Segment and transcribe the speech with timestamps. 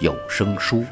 [0.00, 0.84] 有声书。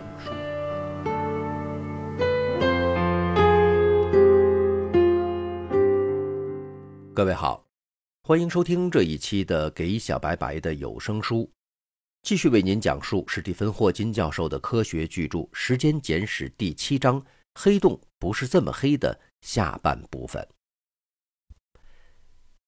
[7.15, 7.65] 各位好，
[8.24, 11.48] 欢迎收听这一期的给小白白的有声书。
[12.23, 20.45] 继续为您讲述史蒂芬·霍金教授的科学巨著《时间简史》第七章“黑洞不是这么黑”的下半部分。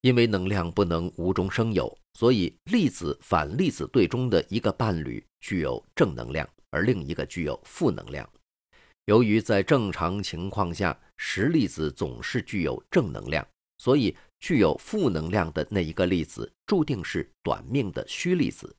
[0.09, 8.27] 因为能量不能无中生有，所以粒子反粒子对中的一个伴侣具有正能量，而另一个具有负能量。
[9.05, 13.47] 由于在正常情况下，实粒子总是具有正能量，
[13.77, 18.75] 所以具有负能量的那一个粒子注定是短命的虚粒子。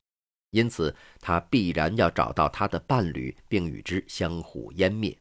[0.50, 5.16] 因此，它必然要找到它的伴侣，并与之相互湮灭。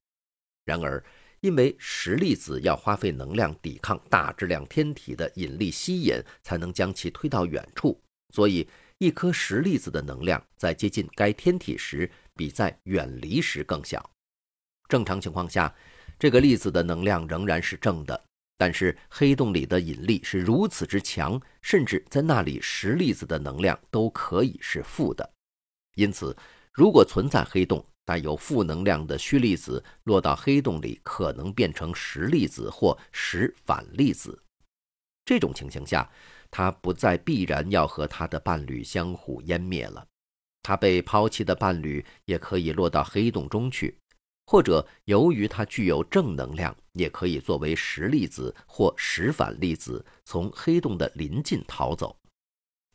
[0.66, 1.04] 然而，
[1.42, 8.00] 因为实粒子要花费能量抵抗大质量天体的引力吸引，才能将其推到远处，
[8.34, 14.10] 所以一颗实粒子的能量在接近该天体时，比在远离时更小。
[14.88, 15.74] 正常情况下，
[16.18, 18.24] 这个粒子的能量仍然是正的。
[18.58, 25.32] 但是黑洞里的引力是如此之强，甚至在那里实粒子的能量都可以是负的。
[25.96, 26.36] 因此，
[26.74, 34.42] 如果存在黑洞，带有负能量的虚粒子落到黑洞里，可能变成实粒子或实反粒子。
[35.24, 36.10] 这种情形下，
[36.50, 40.04] 它不再必然要和它的伴侣相互湮灭了。
[40.64, 43.96] 它被抛弃的伴侣也可以落到黑洞中去。
[44.48, 52.18] 或者由于它具有正能量，也可以作为实粒子或实反粒子从黑洞的临近逃走。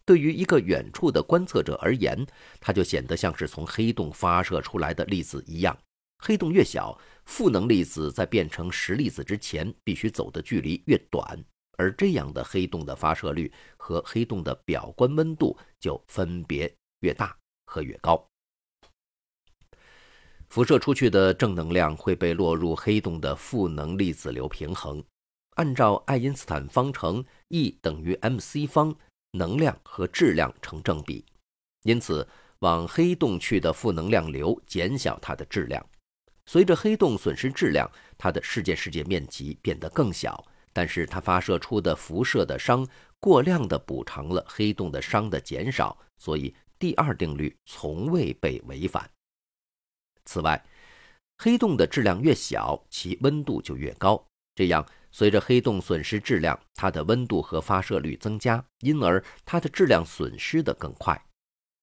[0.06, 2.26] 对于一个远处的观测者而言，
[2.60, 5.76] 它就显得像是从黑洞发射出来的粒子一样。
[6.18, 11.42] 黑洞越小，负能粒子在变成实粒子之前必须走的距离越短，
[11.76, 17.36] 而这样的黑洞的发射率和黑洞的表观温度就分别越大
[17.66, 18.26] 和越高。
[20.48, 25.02] 辐射出去的正能量会被落入黑洞的负能粒子流平衡。
[25.56, 28.94] 按照爱因斯坦方程，E 等于 mc 方，
[29.34, 31.24] 能量和质量成正比，
[31.82, 32.26] 因此
[32.60, 35.84] 往黑洞去的负能量流减小它的质量。
[36.46, 40.42] 随着黑洞损失质量，它的事件世界面积变得更小，
[40.72, 49.10] 但是它发射出的辐射的熵过量的补偿了黑洞的熵的减少，所以第二定律从未被违反。
[50.24, 50.64] 此外，
[51.38, 54.24] 黑洞的质量越小，其温度就越高。
[54.54, 54.86] 这样，
[55.16, 61.24] 随着黑洞损失质量，它的温度和发射率增加，因而它的质量损失的更快。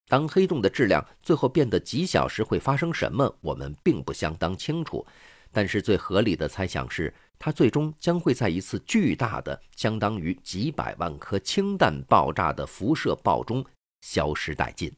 [0.06, 3.34] 当黑洞的质量最后变得极小时，会发生什么？
[3.40, 5.06] 我们并不相当清楚。
[5.50, 13.64] 但是最合理的猜想是，它最终将会在一次巨大的、相当于几百万颗氢弹爆炸的辐射爆中
[14.02, 14.94] 消失殆尽。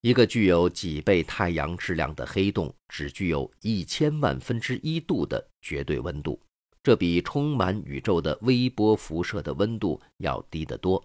[0.00, 6.38] 一个具有几倍太阳质量的黑洞，只具有一千万分之一度的绝对温度，
[6.82, 11.02] 这比充满宇宙的微波辐射的温度要低得多。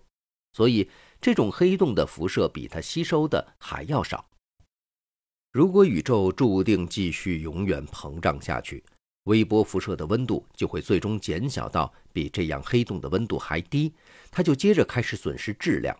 [0.51, 0.89] 所以，
[1.21, 4.29] 这种黑洞的辐射比它吸收的还要少。
[5.53, 8.83] 如果宇宙注定继续永远膨胀下去，
[9.23, 13.93] 微波辐射的温度就会最终减小到比这样黑洞的温度还低，
[14.29, 15.97] 它就接着开始损失质量。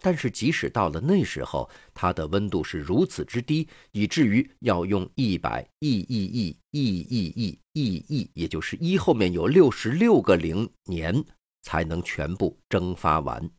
[0.00, 11.24] 但是，即使到了那时候，它的温度是如此之低，以至于要用一百亿亿亿亿亿亿亿亿，也就是一后面有六十六个零年，
[11.62, 13.50] 才能全部蒸发完。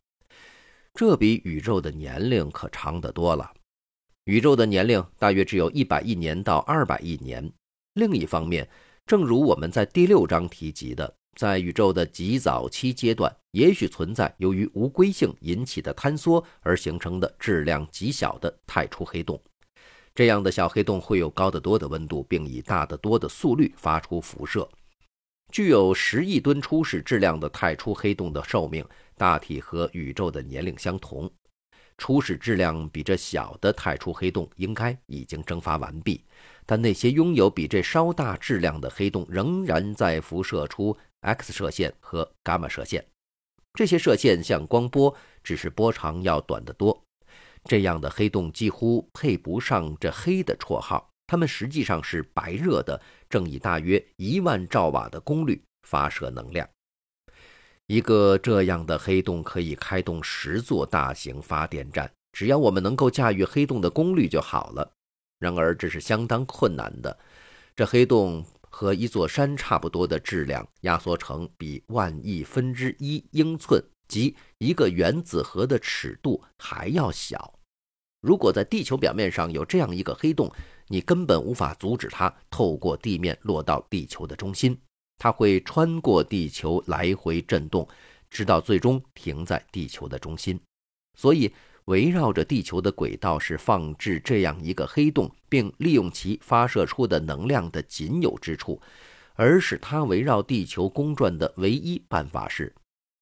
[0.94, 3.52] 这比宇宙的年龄可长得多了。
[4.24, 7.52] 宇宙的年龄大约只有一百亿年到二百亿年。
[7.94, 8.68] 另一方面，
[9.06, 11.16] 正如我们在第六章提及的。
[11.36, 19.40] 在宇宙的极早期阶段，也许存在由于无规性引起的坍缩而形成的质量极小的太初黑洞。
[20.14, 24.68] 这样的小黑洞会有高得多的温度，并以大得多的速率发出辐射。
[25.52, 28.84] 具有十亿吨初始质量的太初黑洞的寿命
[29.16, 31.30] 大体和宇宙的年龄相同。
[31.96, 36.24] 初始质量比这小的太初黑洞应该已经蒸发完毕，
[36.64, 40.96] 但那些拥有比这稍大质量的黑洞仍然在辐射出。
[41.20, 43.04] X 射线和伽马射线，
[43.74, 47.04] 这些射线像光波，只是波长要短得多。
[47.64, 56.66] 这样的黑洞几乎配不上这“黑”的绰号，它们实际上是白热的，正以大约一万兆瓦的功率发射能量。
[57.86, 64.90] 一个这样的黑洞可以开动十座大型发电站，只要我们能够驾驭黑洞的功率就好了。
[65.38, 67.18] 然而，这是相当困难的。
[67.76, 77.52] 这黑洞和一座山差不多的质量，压缩成比万亿分之一英寸及一个原子核的尺度还要小。
[78.22, 80.50] 如果在地球表面上有这样一个黑洞，
[80.88, 84.78] 你根本无法阻止它透过地面落到地球的中心。
[85.18, 87.86] 它会穿过地球来回震动，
[88.30, 90.58] 直到最终停在地球的中心。
[91.18, 91.52] 所以，
[91.86, 98.80] 围绕着地球的轨道是放置这样一个黑洞，并利用其发射出的能量的仅有之处。
[99.34, 102.74] 而使它围绕地球公转的唯一办法是，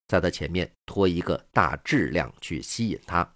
[0.08, 3.28] 在它前面拖一个大质量去吸引它。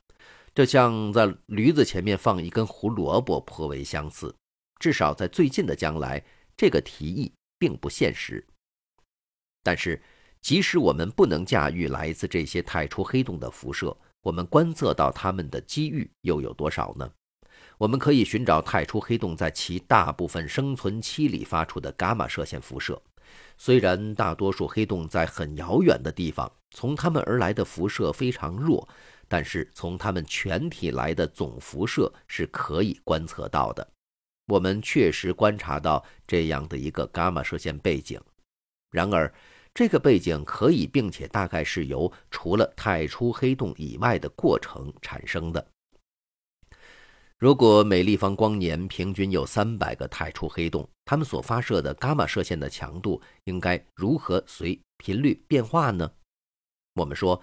[0.54, 4.34] 这像在驴子前面放一根胡萝卜颇为相似。
[4.80, 6.22] 至少在最近的将来，
[6.56, 8.44] 这个提议并不现实。
[9.62, 10.02] 但是，
[10.40, 17.10] 即使我们不能驾驭来自这些太初黑洞的辐射，我们观测到它们的机遇又有多少呢？
[17.78, 23.00] 我们可以寻找太初黑洞在其大部分生存期里发出的伽马射线辐射。
[23.56, 28.88] 虽然大多数黑洞在很遥远的地方，从它们而来的辐射非常弱，
[29.26, 33.86] 但是从它们全体来的总辐射是可以观测到的。
[34.46, 38.20] 我们确实观察到这样的一个伽马射线背景。
[38.90, 39.32] 然而，
[39.74, 45.66] 这个背景可以，并且大概是由除了太初黑洞以外的过程产生的。
[47.38, 56.10] 如果每立方光年平均有三百个太初黑洞，它们所发射的伽马射线的强度应该如何随频率变化呢？
[56.94, 57.42] 我们说。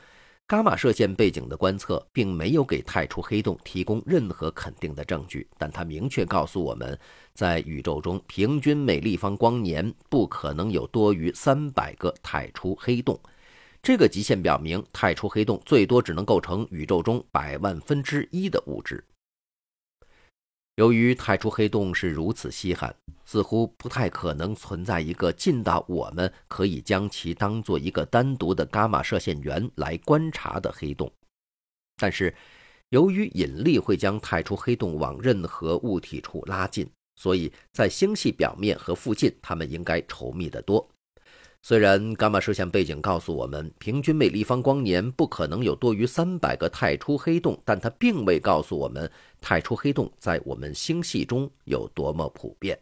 [0.50, 6.98] 伽马射线背景的观测并没有给太初黑洞提供任何肯定的证据，但它明确告诉我们，
[7.36, 13.20] 在宇宙中平均每立方光年不可能有多于三百个太初黑洞。
[13.84, 19.04] 这个极限表明，太初黑洞最多只能构成宇宙中百万分之一的物质。
[20.80, 22.96] 由于太初黑洞是如此稀罕，
[23.26, 31.12] 似乎不太可能存在一个近到我们可以将其当做一个单独的伽马射线源来观察的黑洞。
[31.98, 32.34] 但是，
[32.92, 40.90] 由于引力会将太初黑洞往任何物体处拉近，所以在星系表面和附近，它们应该稠密得多。
[41.62, 49.12] 虽然伽马射线背景告诉我们，平均每立方光年不可能有多于三百个太初黑洞，但它并未告诉我们
[49.42, 52.80] 太初黑洞在我们星系中有多么普遍。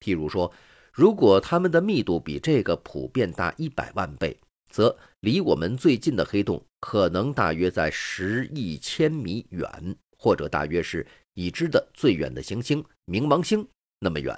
[0.00, 0.52] 譬如说，
[0.92, 4.36] 如果它们的密度比这个普遍大一百万倍，
[4.68, 13.66] 则离我们最近的黑洞可能大约在十亿千米远，或者大约是已知的最远的行星冥王星
[14.00, 14.36] 那么远。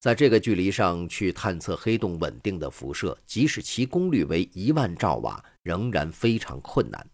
[0.00, 7.04] 在这个距离上去探测黑洞稳定的辐射，即使其功率为一万兆瓦，仍然非常困难。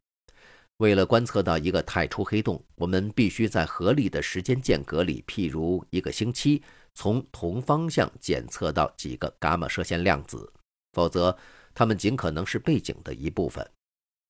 [0.79, 6.63] 为了观测到一个太初黑洞，我们必须在合理的时间间隔里，譬如一个星期，
[6.95, 10.53] 从同方向检测到几个伽马射线量子，
[10.93, 11.35] 否则
[11.73, 13.67] 它们尽可能是背景的一部分。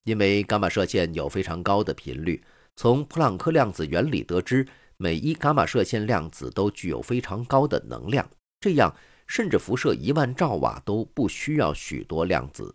[0.05, 2.45] 因为伽马射线有非常高的频率，
[2.77, 4.65] 从普朗克量子原理得知，
[4.97, 8.29] 每一伽马射线量子都具有非常高的能量。
[8.65, 12.75] 这样，甚至辐射一万兆瓦都不需要许多量子，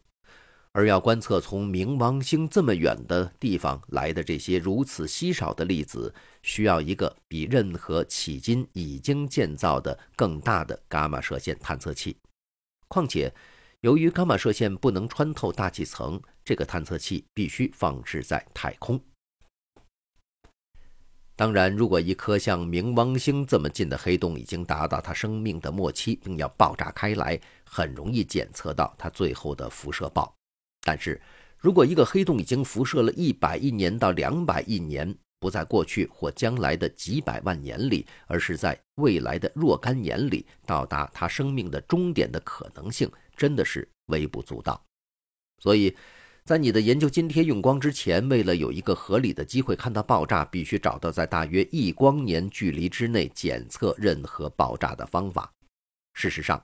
[0.72, 12.15] 而要观测从冥王星这么远的地方来的这些如此稀少的粒子，需要一个比任何迄今已经建造的更大的伽马射线探测器。
[12.88, 13.34] 况且，
[13.81, 19.01] 由于伽马射线不能穿透大气层，这个探测器必须放置在太空。
[21.39, 30.36] 当然，如果一颗像冥王星这么近的黑洞已经达到它生命的末期，并要爆炸开来，很容易检测到它最后的辐射爆。
[30.81, 31.22] 但是，
[31.58, 44.84] 如果一个黑洞已经辐射了一百亿年到两百亿年，不在过去或将来的几百万年里，而是在未来的若干年里到达它生命的终点的可能性，真的是微不足道。
[45.60, 45.96] 所以。
[46.46, 55.51] 在你的研究津贴用光之前，为了有一个合理的机会看到爆炸，必须找到在大约一光年距离之内检测任何爆炸的方法。
[56.15, 56.62] 事实上，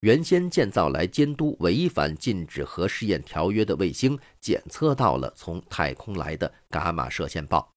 [0.00, 7.72] 原先建造来监督违反禁止核试验条约的卫星，检测到了从太空来的伽马射线暴。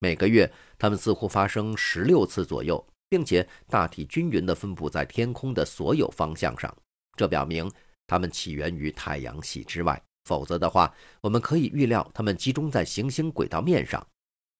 [0.00, 6.72] 每个月，它们似乎发生十六次左右，并且大体均匀地分布在天空的所有方向上。
[7.16, 7.70] 这表明
[8.06, 10.00] 它们起源于太阳系之外。
[10.28, 14.06] 否则的话，我们可以预料它们集中在行星轨道面上。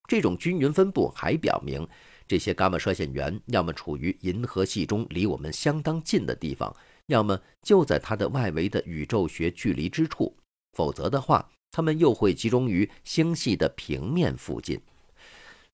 [0.09, 1.87] 这种均匀分布还表明，
[2.27, 6.75] 这些伽马射线源要么处于银河系中离我们相当近的地方，
[7.09, 10.35] 要么就在它的外围的宇宙学距离之处。
[10.73, 14.81] 否则的话，它们又会集中于星系的平面附近。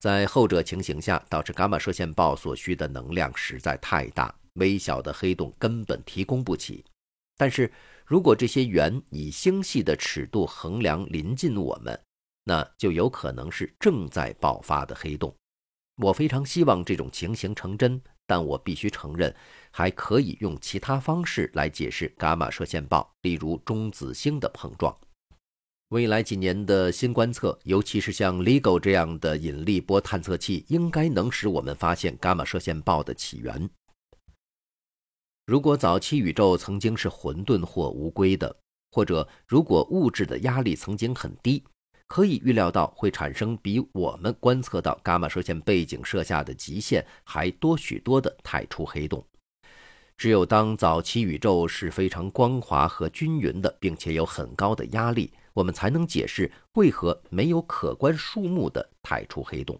[0.01, 6.85] 在后者情形下，导致伽马射线暴所需的能量实在太大，微小的黑洞根本提供不起。
[7.37, 7.73] 但是
[8.05, 11.99] 如果这些源以星系的尺度衡量临近我们，
[12.45, 15.35] 那就有可能是正在爆发的黑洞。
[15.97, 19.35] 我非常希望这种情形成真，但我必须承认，
[19.71, 24.95] 还可以用其他方式来解释伽马射线暴，例如中子星的碰撞。
[25.89, 33.71] 未来几年的新观测，尤其是像 LIGO 这样的引力波探测器，应该能使我们发现伽马射线暴的起源。
[35.47, 38.57] 如果早期宇宙曾经是混沌或无规的，
[38.91, 41.63] 或者如果物质的压力曾经很低，
[42.07, 49.23] 可以预料到会产生比我们观测到伽马射线背景设下的极限还多许多的太初黑洞。
[50.17, 55.31] 只有当早期宇宙是非常光滑和均匀的，并且有很高的压力。
[55.53, 59.79] 我们才能解释为何没有可观数目的太初黑洞。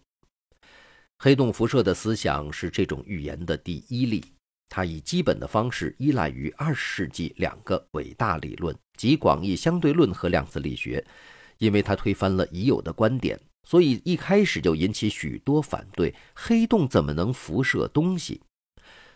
[1.19, 4.25] 黑洞辐射的思想是这种预言的第一例，
[4.69, 11.05] 它以基本的方式依赖于二十世纪两个伟大理论，即广义相对论和量子力学。
[11.59, 16.13] 因为它推翻了已有的观点，所以一开始就引起许多反对。
[16.35, 18.43] 黑洞怎么能辐射东西？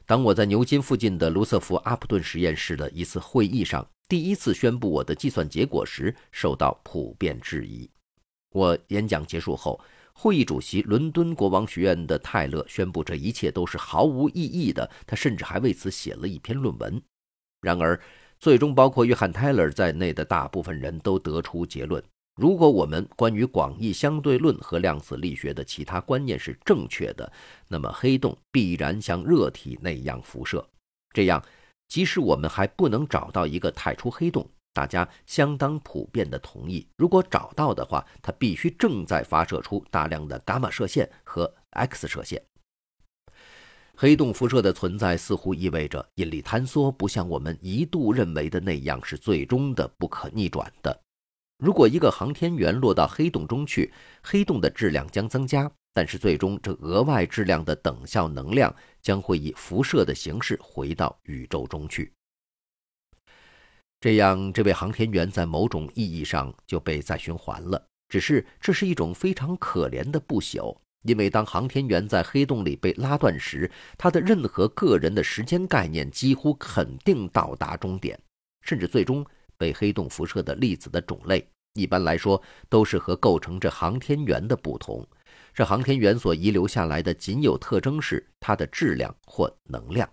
[0.07, 3.87] 当我在牛津附近的卢瑟福阿普顿实验室的一次会议上。
[4.09, 7.91] 第一次宣布我的计算结果时，受到普遍质疑。
[8.53, 9.79] 我演讲结束后，
[10.21, 14.91] 会议主席伦敦国王学院的泰勒宣布这一切都是毫无意义的。
[15.07, 17.01] 他甚至还为此写了一篇论文。
[17.61, 18.01] 然而，
[18.41, 22.03] 最终包括约翰·泰勒在内的大部分人都得出结论：
[22.35, 27.33] 如果我们关于广义相对论和量子力学的其他观念是正确的，
[27.69, 30.69] 那么黑洞必然像热体那样辐射。
[31.15, 31.41] 这样。
[31.87, 34.47] 即使我们还不能找到一个太初黑洞，
[34.79, 42.41] 大家相当普遍的同意，如果找到的话，它必须正在发射出大量的伽马射线和 X 射线。
[43.97, 50.97] 黑洞辐射的存在似乎意味着引力坍缩不像我们一度认为的那样是最终的、不可逆转的。
[51.59, 53.93] 如果一个航天员落到黑洞中去，
[54.23, 55.69] 黑洞的质量将增加。
[55.93, 62.13] 但是最终，这额外质量的等效能量将会以辐射的形式回到宇宙中去。
[64.01, 67.85] 这样，这位航天员在某种意义上就被再循环了。
[68.09, 78.19] 只是这是一种非常可怜的不朽，因为当航天员在黑洞里被拉断时，他的任何个人的时间概念几乎肯定到达终点，
[78.63, 79.27] 甚至最终
[79.57, 85.05] 被黑洞辐射的粒子的种类，一般来说都是和构成这航天员的不同。
[85.53, 90.09] 这航天员所遗留下来的仅有特征是它的质量或能量。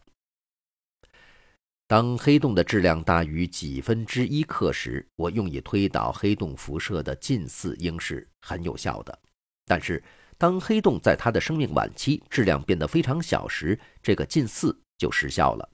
[1.87, 9.19] 当黑洞的质量大于几分之一克时，我用以推导黑洞辐射的近似应是很有效的。
[9.67, 10.03] 但是，
[10.35, 15.69] 当黑洞在它的生命晚期质量变得非常小时，这个近似就失效了。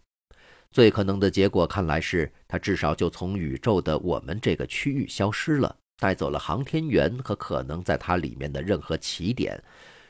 [0.69, 5.77] 最可能的结果看来是，它至少就从宇宙的我们这个区域消失了。
[5.97, 9.63] 带走了航天员和可能在它里面的任何起点，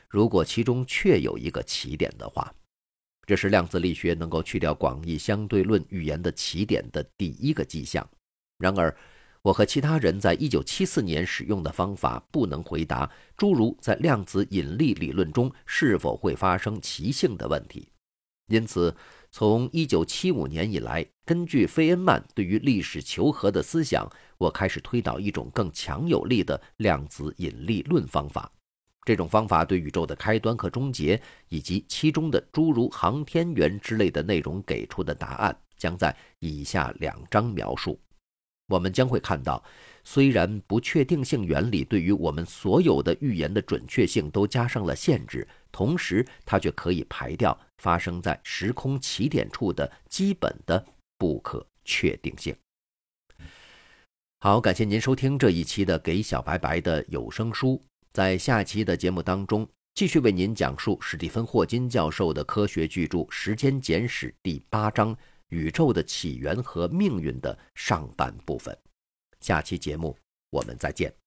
[0.08, 2.50] 如果其中确有一个起点的话，
[3.26, 8.06] 这是量子力学能够去掉广义相对论预言的起点的第一个迹象。
[8.58, 8.94] 然而，
[9.42, 17.88] 我和其他人在一九七四年使用的方法不能回答诸如在量子引力理论中是否会发生奇性的问题，
[18.48, 18.94] 因此。
[19.34, 28.52] 从一九七五年以来，根据费恩曼对于历史求和的思想，我开始推导一种更强有力的量子引力论方法。
[29.04, 38.00] 这种方法对宇宙的开端和终结，以及其中的诸如航天员之类的内容给出的答案，将在以下两章描述。
[38.68, 39.62] 我们将会看到。
[40.04, 50.84] 虽然不确定性原理对于我们所有的预言的准确性都加上了限制，同时它却可以排掉发生在时空起点处的基本的
[51.16, 52.52] 不可确定性。
[54.40, 57.80] 好，感谢您收听这一期的《给小白白的有声书》。
[58.12, 65.16] 在下期的节目当中，继续为您讲述史蒂芬·霍金教授的科学巨著《时间简史》第八章
[65.48, 68.76] “宇宙的起源和命运”的上半部分。
[69.40, 70.14] 下期节目，
[70.50, 71.21] 我们再见。